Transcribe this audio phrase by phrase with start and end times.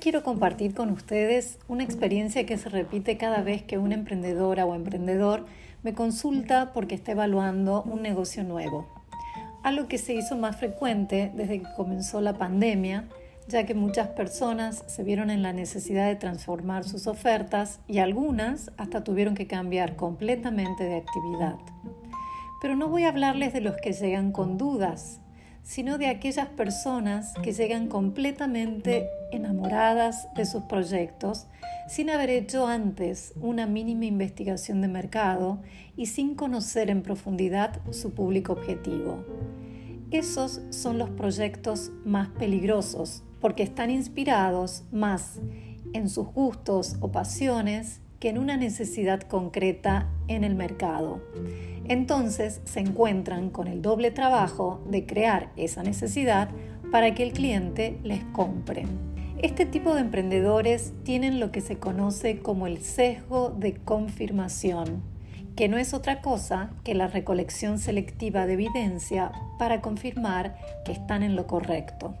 [0.00, 4.74] Quiero compartir con ustedes una experiencia que se repite cada vez que una emprendedora o
[4.74, 5.46] emprendedor
[5.82, 8.86] me consulta porque está evaluando un negocio nuevo.
[9.62, 13.08] Algo que se hizo más frecuente desde que comenzó la pandemia,
[13.48, 18.70] ya que muchas personas se vieron en la necesidad de transformar sus ofertas y algunas
[18.76, 21.56] hasta tuvieron que cambiar completamente de actividad.
[22.60, 25.20] Pero no voy a hablarles de los que llegan con dudas,
[25.66, 31.48] sino de aquellas personas que llegan completamente enamoradas de sus proyectos
[31.88, 35.58] sin haber hecho antes una mínima investigación de mercado
[35.96, 39.24] y sin conocer en profundidad su público objetivo.
[40.12, 45.40] Esos son los proyectos más peligrosos porque están inspirados más
[45.92, 51.20] en sus gustos o pasiones en una necesidad concreta en el mercado.
[51.88, 56.48] Entonces se encuentran con el doble trabajo de crear esa necesidad
[56.90, 58.86] para que el cliente les compre.
[59.42, 65.02] Este tipo de emprendedores tienen lo que se conoce como el sesgo de confirmación,
[65.54, 71.22] que no es otra cosa que la recolección selectiva de evidencia para confirmar que están
[71.22, 72.14] en lo correcto.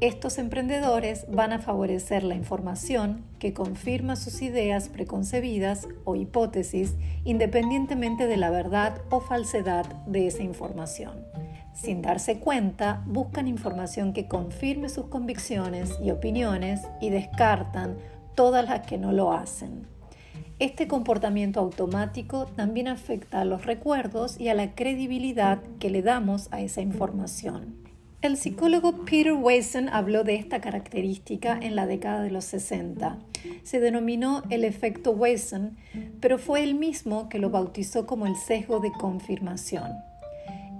[0.00, 8.26] Estos emprendedores van a favorecer la información que confirma sus ideas preconcebidas o hipótesis independientemente
[8.26, 11.24] de la verdad o falsedad de esa información.
[11.74, 17.96] Sin darse cuenta, buscan información que confirme sus convicciones y opiniones y descartan
[18.34, 19.86] todas las que no lo hacen.
[20.58, 26.48] Este comportamiento automático también afecta a los recuerdos y a la credibilidad que le damos
[26.52, 27.93] a esa información.
[28.24, 33.18] El psicólogo Peter Weissen habló de esta característica en la década de los 60.
[33.64, 35.76] Se denominó el efecto Weissen,
[36.20, 39.92] pero fue él mismo que lo bautizó como el sesgo de confirmación.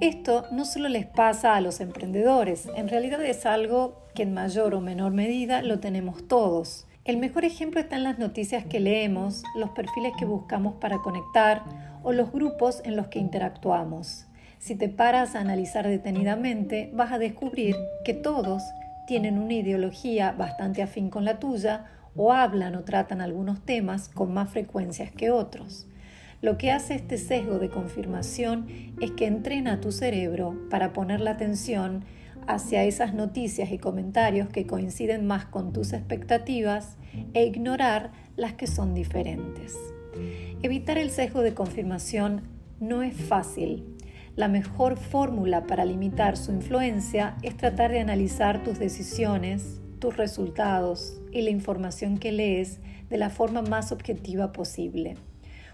[0.00, 4.74] Esto no solo les pasa a los emprendedores, en realidad es algo que en mayor
[4.74, 6.86] o menor medida lo tenemos todos.
[7.04, 11.62] El mejor ejemplo está en las noticias que leemos, los perfiles que buscamos para conectar
[12.02, 14.24] o los grupos en los que interactuamos.
[14.64, 18.62] Si te paras a analizar detenidamente, vas a descubrir que todos
[19.06, 21.84] tienen una ideología bastante afín con la tuya
[22.16, 25.86] o hablan o tratan algunos temas con más frecuencias que otros.
[26.40, 28.66] Lo que hace este sesgo de confirmación
[29.02, 32.06] es que entrena a tu cerebro para poner la atención
[32.46, 36.96] hacia esas noticias y comentarios que coinciden más con tus expectativas
[37.34, 39.76] e ignorar las que son diferentes.
[40.62, 42.44] Evitar el sesgo de confirmación
[42.80, 43.93] no es fácil,
[44.36, 51.20] la mejor fórmula para limitar su influencia es tratar de analizar tus decisiones, tus resultados
[51.30, 55.16] y la información que lees de la forma más objetiva posible.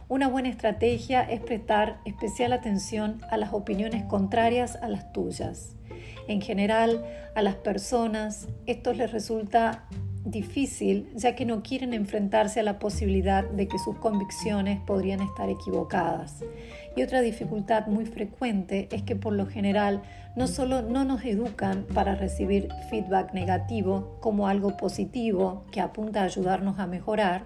[0.09, 5.77] Una buena estrategia es prestar especial atención a las opiniones contrarias a las tuyas.
[6.29, 7.05] En general,
[7.35, 9.89] a las personas esto les resulta
[10.25, 15.49] difícil ya que no quieren enfrentarse a la posibilidad de que sus convicciones podrían estar
[15.49, 16.45] equivocadas.
[16.97, 20.03] Y otra dificultad muy frecuente es que por lo general
[20.37, 26.25] no solo no nos educan para recibir feedback negativo como algo positivo que apunta a
[26.25, 27.45] ayudarnos a mejorar,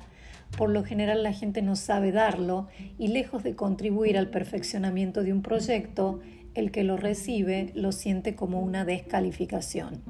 [0.57, 2.69] por lo general la gente no sabe darlo
[2.99, 6.21] y lejos de contribuir al perfeccionamiento de un proyecto,
[6.55, 10.01] el que lo recibe lo siente como una descalificación.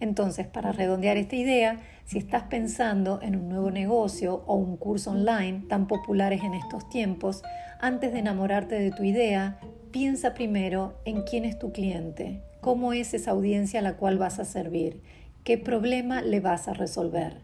[0.00, 5.12] Entonces, para redondear esta idea, si estás pensando en un nuevo negocio o un curso
[5.12, 7.42] online tan populares en estos tiempos,
[7.80, 9.58] antes de enamorarte de tu idea,
[9.92, 14.38] piensa primero en quién es tu cliente, cómo es esa audiencia a la cual vas
[14.38, 15.02] a servir,
[15.44, 17.42] qué problema le vas a resolver.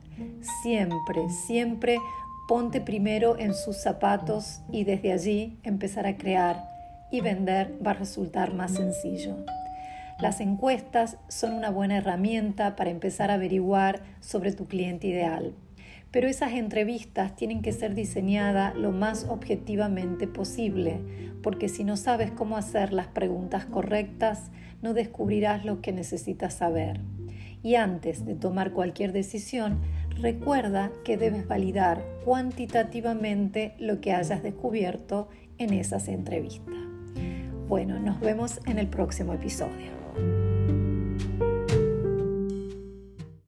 [0.62, 1.98] Siempre, siempre
[2.48, 6.56] ponte primero en sus zapatos y desde allí empezar a crear
[7.10, 9.36] y vender va a resultar más sencillo.
[10.19, 15.54] Las encuestas son una buena herramienta para empezar a averiguar sobre tu cliente ideal,
[16.10, 21.03] pero esas entrevistas tienen que ser diseñadas lo más objetivamente posible,
[21.43, 24.50] porque si no sabes cómo hacer las preguntas correctas,
[24.81, 27.03] no descubrirás lo que necesitas saber.
[27.62, 29.83] Y antes de tomar cualquier decisión,
[30.19, 35.28] recuerda que debes validar cuantitativamente lo que hayas descubierto
[35.59, 36.74] en esas entrevistas.
[37.69, 40.05] Bueno, nos vemos en el próximo episodio.
[40.16, 40.46] Thank you.